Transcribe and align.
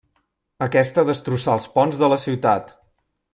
Aquesta 0.65 1.03
destrossà 1.09 1.57
els 1.59 1.67
ponts 1.75 2.01
de 2.05 2.11
la 2.15 2.19
ciutat. 2.25 2.75